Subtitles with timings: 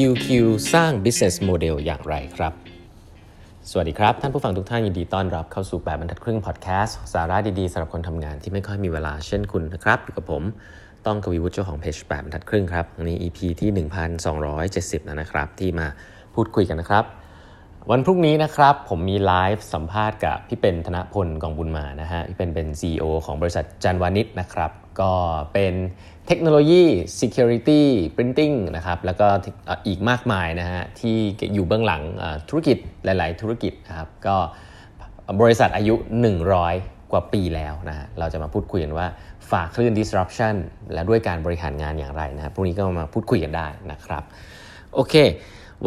[0.00, 0.26] QQ
[0.74, 2.52] สร้าง business model อย่างไรครับ
[3.70, 10.42] สวัสดีครับ ท่านผู้ฟังทุกท่านยินดีต้อนรับเข้าสู่ 8บรรทัดครึ่งพอดแคสต์สาระดี ๆสำหรับคนทำงานที่ไม่ค่อยมีเวลาเช่นคุณนะครับ อยู่กับผม
[11.06, 13.70] ต้องกวีวุฒิเจ้าของเพจ8บรรทัดครึ่งครับใน EP ที่
[14.38, 15.86] 1270 แล้วนะครับ ที่มา
[16.34, 17.04] พูดคุยกันนะครับ
[17.90, 24.70] วันพรุ่งนี้นะครับผมมีไลฟ์สัมภาษณ์กับพี่เป็นธนพลกองบุญมานะฮะพี่เป็นเป็น CEO ของบริษัทจันวานิชนะครับ
[25.00, 25.12] ก็
[25.52, 25.74] เป็น
[26.26, 26.82] เทคโนโลยี
[27.20, 27.82] security
[28.16, 29.28] printing นะครับแล้วก็
[29.86, 31.16] อีกมากมายนะฮะที่
[31.54, 32.02] อยู่เบื้องหลัง
[32.48, 34.36] ธุรกิจหลาย ๆ ธุรกิจนะครับก็
[35.40, 35.94] บริษัทอายุ
[36.52, 39.06] 100 กว่าปีแล้วนะฮะเราจะมาพูดคุยกันว่า
[39.50, 40.54] ฝากคลื่น disruption
[40.92, 44.22] และด้วยการบริหารงานอย่างไรนะรพรุ่งนี้ก็มาพูดคุยกันได้นะครับ
[44.94, 45.14] โอเค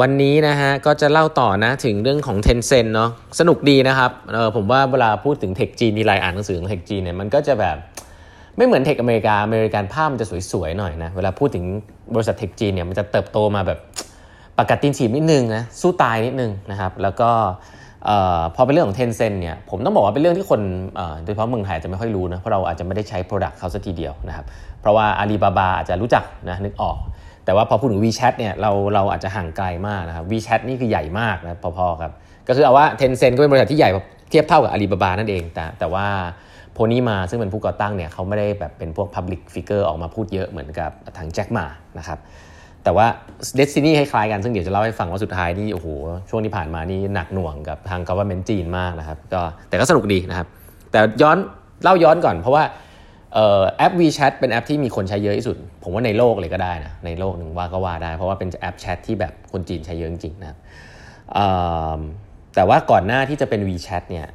[0.02, 7.78] วันนี้นะฮะก็จะเล่าต่อนะถึงเรื่องของ Tencent เนาะสนุกดีนะครับเออผมว่าเวลาพูดถึงเทคจีนทีไรอ่านหนังสือของเทคจีนเนี่ยมันก็จะแบบ
[8.58, 11.66] ไม่เหมือนเทคอเมริกาอเมริกันภาพมันจะสวยๆหน่อยนะเวลาพูดถึง
[12.16, 13.80] บริษัทเทคจีนเนี่ยมันจะเติบโตมาแบบ
[14.60, 17.30] ปกตินฉีบนิดนึงนะสู้ตายนิดนึงนะครับแล้วก็
[18.56, 20.62] พอเป็นเรื่องของเทนเซ็นเนี่ยผมต้องบอกว่าเป็นเรื่องที่คน
[21.24, 24.46] โดยเฉพาะเมืองไทยจะไม่ค่อยรู้นะเพราะเราอาจจะไม่ได้ใช้ Product เขาสักทีเดียวนะครับ
[24.82, 26.98] เพราะว่าอาลีบาบาอาจจะรู้จักนะนึกออก
[27.46, 32.12] แต่ว่าพอพูดถึง WeChat เนี่ยเราเราอาจจะห่างไกลมากนะครับ WeChat นี่คือใหญ่มากนะพอๆครับ
[32.48, 33.90] ก็คือเอาว่า Tencent ก็เป็นบริษัทที่ใหญ่
[34.30, 36.06] เทียบเท่ากับอาลีบาบานั่นเองแต่แต่ว่า
[36.78, 41.66] พนี่มาซึ่งเป็นผู้ก่อตั้งเนี่ยเขาไม่ได้แบบเป็นพวก Public Figure ออกมาพูดเยอะเหมือนกับทางแจ็คมา
[41.98, 42.20] นะครับ
[42.84, 43.08] แต่ว่า
[43.60, 45.88] Destiny คล้ายๆกัน ซึ่งเดี๋ยวจะเล่าให้ฟังว่าสุดท้ายนี่โอ้โห
[46.30, 50.48] ช่วงที่ผ่านมานี่หนักหน่วงกับทาง government จีนมากนะครับก็แต่ก็สนุกดีนะครับ
[50.92, 51.38] แต่ย้อน
[51.84, 52.64] เล่าย้อนก่อน เพราะว่า
[53.78, 60.58] แอป WeChat เป็นแอปที่มีคนใช้เยอะที่สุด ผมว่าในโลกเลยก็ได้นะในโลกหนึ่งว่าก็ว่าได้ เพราะว่าเป็นแอปแชทที่แบบคนจีนใช้เยอะจริงๆนะครับ
[62.56, 64.26] แต่ว่าก่อนหน้าที่จะเป็น WeChat เนี่ย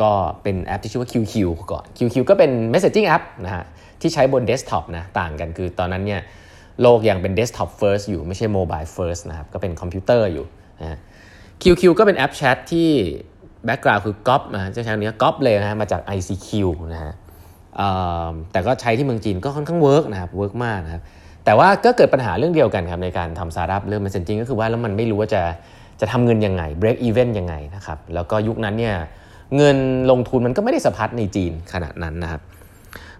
[0.00, 0.12] ก็
[0.42, 1.34] เป็นแอปที่ชื่อว่า QQ
[1.72, 3.64] ก่อน QQ ก็เป็น messaging app นะฮะ
[4.00, 6.20] ที่ใช้บนเดสก์ท็อปนะต่างกันคือตอนนั้นเนี่ย
[6.82, 10.46] โลกยังเป็นเดสก์ท็อป first อยู่ไม่ใช่ mobile first นะครับก็เป็นคอมพิวเตอร์อยู่
[10.80, 10.98] นะ
[11.62, 12.90] QQ ก็เป็นแอปแชทที่
[13.64, 16.50] background คือก๊อปนะจะใช้นี้ก๊อปเลยนะมาจาก ICQ
[16.94, 17.12] นะฮะ
[18.52, 21.02] แต่ก็ใช้ที่เมืองจีนก็ค่อนข้าง work นะครับ work มากนะครับ
[21.44, 25.42] แต่ว่าก็เกิดปัญหาเรื่องเดียวกันครับในการทำสตาร์ทอัพเรื่อง messaging ก็คือว่าแล้วมันไม่รู้ว่าจะ
[26.00, 28.94] จะทำเงินยังไง break even ยังไงนะครับแล้วก็ยุคนั้นเนี่ย
[29.56, 29.78] เงิน
[30.10, 32.40] ลงทุนมันก็ไม่ได้สะพัดในจีนขนาดนั้นนะครับ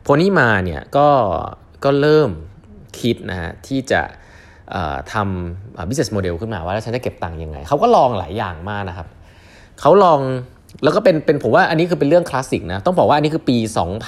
[0.03, 1.09] โพนี่มาเนี่ยก็
[1.85, 2.31] ก็เริ่ม
[3.01, 4.01] คิดนะฮะที่จะ
[5.13, 9.09] ทำ business model ขึ้นมาว่าแล้วฉันจะเก็บตังค์ยังไง เขาก็ลองหลายอย่างมากนะครับ
[9.81, 10.21] เขาลอง
[10.83, 13.57] แล้วก็เป็นเป็นผมว่าอันนี้คือเป็นเรื่องคลาสสิกนะ ต้องบอกว่าอันนี้คือปี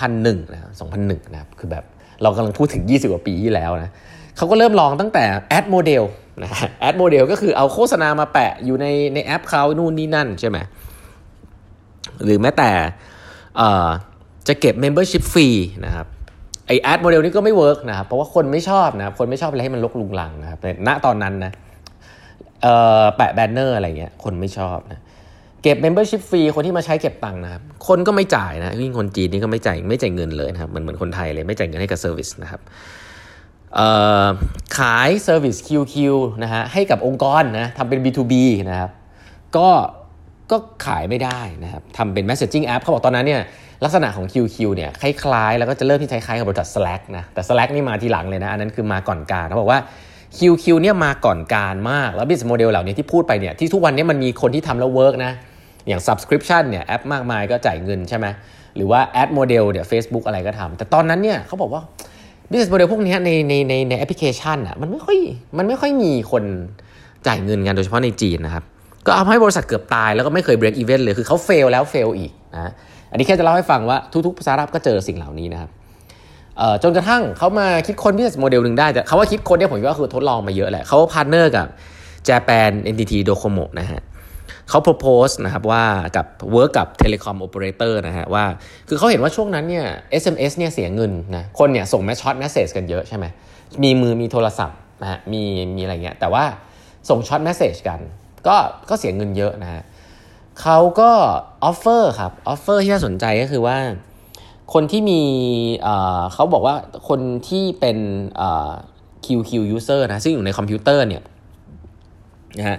[0.00, 0.60] 2001นะ
[0.98, 1.84] 2001นะครับคือแบบ
[2.22, 3.90] เรากำลังพูดถึง 20 กว่าปีที่แล้วนะ
[4.36, 6.02] เขาก็เริ่มลองตั้งแต่ ad model
[6.42, 10.58] นะ ad model ก็คือเอาโฆษณามาแปะอยู่ในในแอปเขานู่นนี่นั่นใช่ไหม
[12.24, 12.70] หรือแม้แต่
[14.48, 15.48] จะเก็บ Membership ฟรี
[15.84, 16.06] นะครับ
[16.66, 21.52] ไอแอดโมเดลนี้ก็ไม่เวิร์กนะครับเพราะว่าคนไม่ชอบนะคนไม่ชอบอะไรให้มันลกลุงลังนะครับแต่ณตอนนั้นนะ
[23.16, 25.00] แปะแบนเนอร์อะไรเงี้ยคนไม่ชอบนะ
[25.62, 32.60] เก็บ Membership ฟรีคนที่มาใช้เก็บตังค์นะครับคนก็ไม่จ่ายนะยิ่งคนจีนนี่ก็ไม่จ่ายไม่จ่ายเงินเลยนะครับเหมือนเหมือนคนไทยเลยไม่จ่ายเงินให้กับ service นะครับ
[34.78, 35.94] ขายเซอร์วิส QQ
[36.42, 38.34] นะฮะให้กับองค์กรนะทำเป็น B2B
[38.70, 38.90] นะครับ
[39.56, 39.68] ก็
[40.50, 40.56] ก็
[40.86, 43.42] ขายไม่ได้นะครับทำเป็น messaging app เขาบอกตอนนั้นเนี่ย
[43.84, 49.80] ลักษณะของ QQ เนี่ยคล้ายๆ แล้วก็จะเริ่มที่คล้ายๆกับบริษัท Slack นะแต่ Slack นี่มาทีหลังเลยนะ อันนั้นคือมาก่อนการเขาบอกว่า
[50.38, 55.32] QQ เนี่ยมาก่อนการมาก แล้ว business model เหล่านี้ที่พูดไปเนี่ยที่ทุกวันนี้มันมีคนที่ทำแล้ว work นะ
[55.88, 58.26] อย่าง subscription เนี่ยแอปมากมายก็จ่ายเงินใช่ไหม
[58.76, 61.82] หรือว่า ad model เนี่ย Facebook อะไรก็ทำแต่ตอนนั้นเนี่ยเขาบอกว่า
[62.50, 65.18] business model พวกนี้ในในในในแอปพลิเคชันอะมันไม่ค่อย
[65.58, 66.44] มันไม่ค่อยมีคน
[67.26, 68.64] จ่ายเงินกันโดยเฉพาะในจีนนะครับ
[69.06, 72.72] ก็เอาให้บริษัทเกือบตายแล้วก็ไม่เคย break even เลยคือเขา fail แล้ว fail อีกนะ
[73.10, 75.70] อันนี้แค่จะเล่าให้ฟังว่าทุกๆสตาร์ทอัพก็เจอสิ่งเหล่านี้นะครับ
[76.82, 81.66] จนกระทั่งเขามาคิดค้น business model หนึ่งได้แต่คำว่าคิดค้นเนี่ยผมก็คือทดลองมาเยอะแหละเขา partner กับ
[82.28, 84.02] Japan NTT Docomo นะฮะ
[84.68, 85.84] เขา propose นะครับว่า
[86.16, 88.44] กับ work กับ telecom operator นะฮะว่า
[88.88, 89.86] คือเขาเห็นว่าช่วงนั้นเนี่ย
[90.22, 93.24] SMS เนี่ยเสียเงินนะคนเนี่ยส่งแมช short message กันเยอะใช่ไหม
[93.82, 95.42] มีมือมีโทรศัพท์นะฮะมี
[95.76, 96.44] มีอะไรเงี้ยแต่ว่า
[97.08, 98.00] ส่ง short message กัน
[98.46, 98.56] ก็
[98.88, 99.82] ก็เสียเงินเยอะนะฮะ
[100.62, 101.10] เขาก็
[101.64, 103.78] offer ครับ offer ที่น่าสนใจก็คือว่า
[104.74, 105.20] คนที่มี
[106.32, 106.76] เขาบอกว่า
[107.08, 107.98] คนที่เป็น
[109.26, 111.22] QQ user นะซึ่งอยู่ในคอมพิวเตอร์เนี่ย
[112.58, 112.78] นะฮะ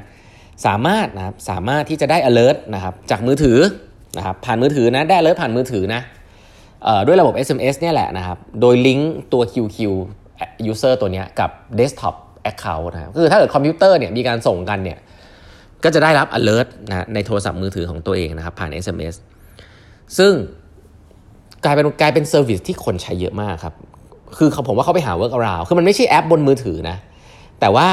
[0.66, 3.60] สามารถนะครับสามารถที่จะได้ alert นะครับจากมือถือ
[4.18, 6.02] นะครับผ่านมือถือนะได้ alert ผ่านมือถือนะ
[7.06, 9.78] ด้วยระบบ SMS เนี่ยแหละนะครับ โดยลิงก์ตัว QQ
[10.72, 12.16] user ตัวนี้กับ desktop
[12.52, 14.98] account นะครับคือถ้าเกิดคอมพิวเตอร์เนี่ยมีการส่งกันเนี่ย
[15.83, 19.16] ก็จะได้รับ alert นะในโทรศัพท์มือถือของตัวเองนะครับผ่าน SMS
[20.18, 20.33] ซึ่ง
[21.63, 23.75] กลายเป็นกลายเป็น service ที่คนใช้เยอะมากครับ
[24.38, 26.98] คือเขาผมว่าเขาไปหา work around คือมันไม่ใช่แอปบนมือถือนะ
[27.60, 27.89] แต่ว่า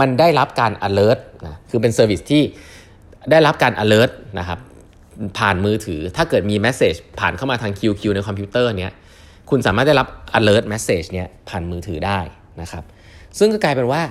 [0.00, 2.42] มันได้รับการ alert นะ คือเป็น service ที่
[3.30, 4.58] ได้รับการ alert นะครับ
[5.38, 8.92] ผ่านมือถือ ถ้าเกิดมี message ผ่านเข้ามาทาง QQ ในคอมพิวเตอร์เนี้ย
[9.50, 10.06] คุณสามารถได้รับ
[10.38, 12.18] alert message เนี้ยผ่านมือถือได้
[12.60, 12.84] นะครับ
[13.38, 14.02] ซึ่งก็กลายเป็นว่า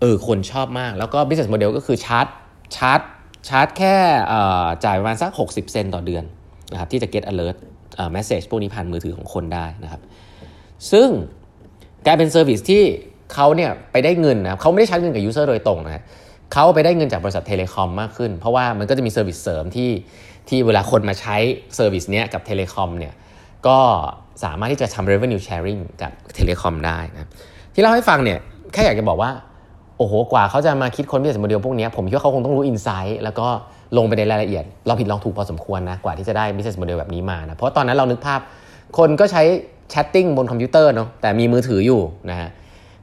[0.00, 2.26] เออคนชอบมาก แล้วก็ business model ก็คือ charge
[2.76, 3.00] charge
[3.48, 3.94] charge แค่
[4.84, 6.24] จ่ายประมาณสัก 60 เซนต์ต่อเดือน
[6.72, 7.56] นะครับที่จะ get alert
[8.16, 10.00] message พวกนี้ผ่านมือถือของคนได้นะครับ
[10.92, 11.08] ซึ่ง
[12.06, 12.82] กลายเป็น service ที่
[13.34, 16.04] เขาเนี่ยไปได้เงินนะเขาไม่ได้ใช้เงินกับ user โดยตรงนะ
[16.52, 19.90] เขาไปได้เงินจากบริษัท telecom มากขึ้น เพราะว่ามันก็จะมี service เสริมที่
[20.48, 21.36] ที่เวลาคนมาใช้
[21.76, 23.14] service เนี้ยกับ telecom เนี่ย
[23.66, 23.78] ก็
[24.44, 27.28] สามารถที่จะทำ revenue sharing กับ telecom ได้นะ
[27.74, 28.38] ที่เล่าให้ฟังเนี่ย
[28.72, 29.30] แค่อยากจะบอกว่า
[29.98, 33.46] โอ้โหกว่าเขาจะมาคิดค้น business model พวกนี้ผมคิดว่าเขาคงต้องรู้ insight แล้วก็
[33.96, 38.40] ลงไปในรายละเอียด ลองผิดลองถูกพอสมควรนะกว่าที่จะได้ business model แบบนี้มานะเพราะตอนนั้นเรานึกภาพ
[38.98, 39.42] คนก็ใช้
[39.90, 42.00] chatting บนคอมพิวเตอร์เนาะแต่มีมือถืออยู่
[42.30, 42.48] นะฮะ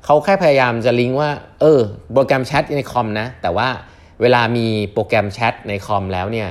[0.05, 1.29] เขาแค่พยายามจะลิงก์ว่า
[1.61, 1.79] เออ
[2.13, 3.67] โปรแกรมแชทในคอมนะแต่ว่า
[4.21, 6.49] เวลามีโปรแกรมแชทในคอมแล้วเนี่ย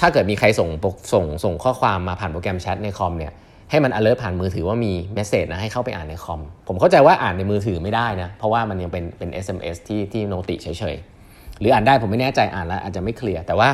[0.00, 0.68] ถ้าเกิดมีใครส่ง
[1.12, 3.32] ส่งส่งข้อความมาผ่านโปรแกรมแชทในคอมเนี่ย
[3.74, 13.68] ให้มัน alert ผ่านมือถือว่ามี message นะให้เข้าไปอ่านในคอม ผมเข้าใจว่าอ่านในมือถือไม่ได้นะ เพราะว่ามันยังเป็นเป็น SMS ที่ที่ noti เฉยๆ หรืออ่านได้ผมไม่แน่ใจอ่านแล้วอาจจะไม่ clear แต่ว่า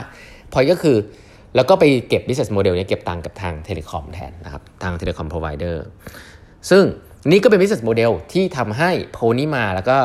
[0.53, 0.97] พอยก็คือ
[1.57, 5.85] แล้วก็ไปเก็บ business model เนี่ยเก็บตังค์กับทาง telecom แทนนะครับทาง telecom provider
[6.71, 6.85] ซึ่ง
[7.31, 9.99] นี่ก็เป็น business model ที่ทำให้โพนี่มาแล้วก็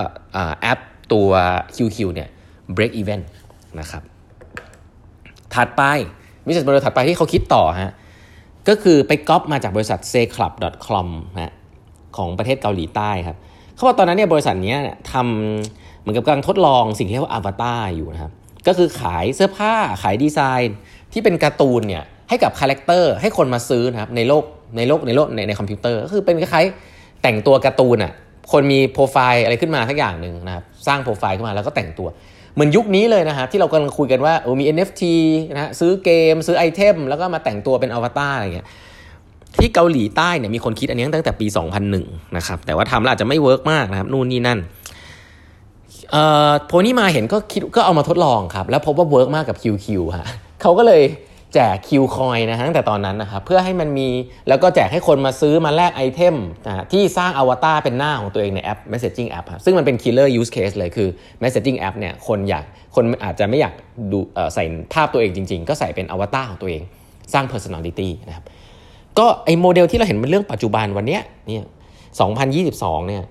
[0.62, 0.80] แอป
[1.14, 1.30] ตัว
[1.76, 2.30] QQ เนี่ย
[2.76, 3.22] break even
[3.80, 4.04] นะครับ
[5.56, 5.84] ถัดไป
[6.46, 7.94] business model ถัดไปที่เขาคิดต่อฮะ
[8.68, 11.54] ก็คือไปก๊อปมาจากบริษัท sayclub.com นะ
[12.18, 13.38] ของประเทศเกาหลีใต้ครับ
[13.76, 14.76] เขาบอกตอนนั้นเนี่ยบริษัทนี้
[15.12, 18.32] ทำเหมือนกับกำลังทดลองสิ่งที่เรียกว่าอวตารอยู่นะครับ
[18.68, 19.74] ก็คือขายเสื้อผ้า
[20.04, 20.76] ขายดีไซน์
[21.14, 24.44] ที่เป็นการ์ตูนเนี่ยให้กับ character ให้คนมาซื้อนะครับในโลก
[24.78, 28.14] ในโลกในโลกในในคอมพิวเตอร์ก็คือเป็นคล้ายๆแต่งตัวการ์ตูนอะ
[28.52, 32.08] คนมีโปรไฟล์อะไรขึ้นมาสักอย่างหนึ่งนะครับสร้างโปรไฟล์ขึ้นมาแล้วก็แต่งตัว
[32.56, 35.04] เหมือนยุคนี้เลยนะฮะที่เรากำลังคุยกันว่าโอ้มี NFT
[35.56, 38.68] นะฮะซื้อเกม ซื้อไอเทม แล้วก็มาแต่งตัวเป็นอวตารอะไรเงี้ย
[39.60, 41.48] ที่เกาหลีใต้เนี่ยมีคนคิดอันนี้ตั้งแต่ปี
[41.92, 44.60] 2001 นะครับ แต่ว่าทำแล้วอาจจะไม่ work มากนะครับ นู่นนี่นั่น
[46.12, 49.88] เอ่อโพนี่มาเห็นก็คิดก็เอามาทดลองครับ แล้วพบว่า work มากกับ QQ
[50.18, 50.28] ฮะ
[50.62, 51.02] เขาก็เลย
[51.56, 54.08] แจก Q coin นะฮะตั้งแต่ตอนนั้นนะครับเพื่อให้มันมี
[54.50, 56.36] แล้วก็แจกให้คนมาซื้อมาแลกไอเทม
[56.68, 61.10] นะที่สร้างอวตารเป็นหน้าของตัวเองในแอป Messaging App ซึ่งมันเป็น killer use case เลยคือ
[61.44, 62.64] Messaging App เนี่ยคนอยาก
[62.96, 63.74] คนอาจจะไม่อยาก
[64.12, 64.20] ดู
[64.54, 64.64] ใส่
[64.94, 66.82] ภาพตัวเองจริง ๆ ก็ใส่เป็นอวตารของตัวเอง
[67.34, 68.46] สร้าง personality นะครับ
[69.20, 71.66] ก็ไอ้โมเดลที่เราเห็นเป็นเรื่องปัจจุบันวันนี้เนี่ย
[72.36, 73.24] 2022เนี่ย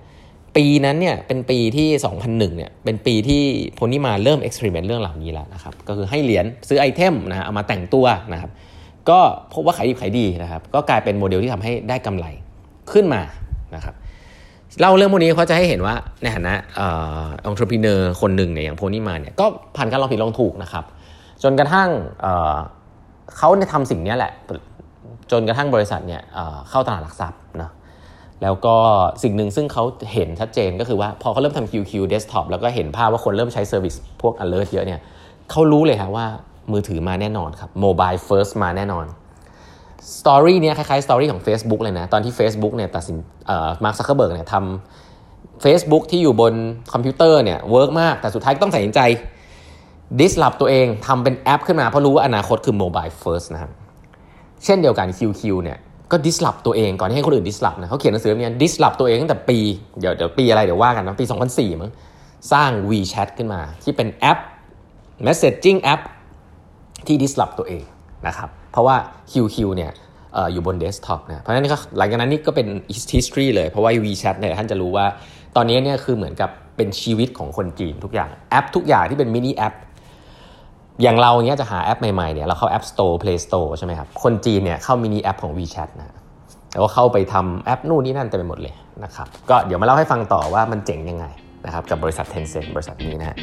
[0.57, 1.87] ปีนั้นเนี่ยเป็นปีที่
[2.23, 3.43] 2001เนี่ยเป็นปีที่
[3.75, 8.51] โพนี่มาเริ่ม experiment เรื่องเหล่านี้แล้วนะครับก็คือให้เหรียญซื้อไอเทมนะฮะเอามาแต่งตัวนะครับ
[9.09, 9.19] ก็
[9.53, 12.25] พบว่าขายดีขายดีนะครับก็กลายเป็นโมเดลที่ทำให้ได้กำไร
[12.91, 13.21] ขึ้นมา
[13.75, 13.95] นะครับ
[14.79, 16.53] เล่าเรื่องพวกนี้เขาจะให้เห็นว่าในฐานะ
[17.45, 20.83] องค์ประกอบคนหนึ่งเนี่ยอย่างโพนี่มาเนี่ยก็ผ่านการลองผิดลองถูกนะครับ
[21.43, 21.89] จนกระทั่ง
[23.37, 24.31] เขาเนี่ยทำสิ่งนี้แหละ
[25.31, 26.21] จนกระทั่งบริษัทเนี่ย
[26.69, 27.69] เข้าตลาดหลักทรัพย์นะ
[28.45, 28.75] แล้วก็
[29.23, 29.83] สิ่งหนึ่งซึ่งเขา
[30.13, 34.99] เห็นชัดเจนก็คือว่าพอเขาเริ่มทำ QQ desktop แล้วก็เห็นภาพว่าคนเริ่มใช้ service พวก alert เยอะเนี่ย
[35.51, 36.25] เขารู้เลยครับว่า
[36.71, 39.05] มือถือมาแน่นอนครับ mobile first มาแน่นอน
[40.19, 43.17] story เนี้ยคล้ายๆ story ของ Facebook เลยนะ ตอนที่ Facebook เนี่ยตัดสิน
[43.83, 46.53] มาร์คซักเคอร์เบิร์กเนี่ยทำ Facebook ที่อยู่บน
[46.93, 48.99] คอมพิวเตอร์เนี่ย work มาก แต่สุดท้ายต้องตัดสินใจ
[50.19, 53.71] disrupt ตัวเองทำเป็นแอปขึ้นมาเพราะรู้ว่าอนาคตคือ mobile first นะครับ
[54.63, 55.77] เช่นเดียวกัน QQ เนี่ย
[56.11, 59.57] ก็ disrupt ตัวเองก่อนที่ให้คนอื่น disrupt นะเขาเขียนหนังสือเนี่ย disrupt ตัวเองตั้งแต่ปี
[59.99, 61.91] เดี๋ยวเดี๋ยวปีอะไรเดี๋ยวว่ากันนะปี 2004มั้ง
[62.51, 64.39] สร้าง WeChat ขึ้นมา ที่เป็นแอป
[65.25, 66.01] Messaging แอป
[67.07, 67.83] ที่ disrupt ตัวเอง
[68.27, 68.95] นะครับเพราะว่า
[69.31, 69.91] QQ เนี่ย
[70.35, 72.67] อยู่บนเดสก์ท็อปนะเพราะฉะนั้นก็หลังจากนั้นนี่ก็เป็น
[73.15, 75.05] history เลย เพราะว่า WeChat เนี่ยท่านจะรู้ว่า
[75.55, 79.73] ตอนนี้เนี่ยคือเหมือนกับเป็นชีวิตของคนจีนทุกอย่างแอปทุกอย่างที่เป็นมินิแอป
[81.03, 86.15] อย่างเราเนี้ยจะหาแอปใหม่ๆเนี่ยเราเข้า App Store Play Store ใช่ไหมครับ คนจีนเนี่ยเข้ามินิแอปของ WeChat นะ
[86.73, 88.73] แล้วก็เข้าไปทำแอปนู่นนี่นั่นเต็มไปหมดเลย
[89.03, 91.25] นะครับ ก็เดี๋ยวมาเล่าให้ฟังต่อว่ามันเจ๋งยังไง
[91.65, 93.35] นะครับกับบริษัท Tencent บริษัทนี้นะฮะ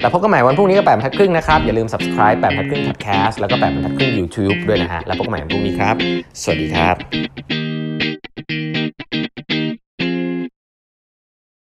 [0.00, 5.96] แล้วพบกันใหม่วันพรุ่งนี้ก็แปดบรรทัดครึ่งนะครับ อย่าลืม subscribe แปดบรรทัดครึ่ง podcast แล้วก็แปดบรรทัดครึ่ง YouTube ด้วยนะฮะ แล้วพบกันใหม่วันพรุ่งนี้ครับ
[6.42, 6.96] สวัสดีครับ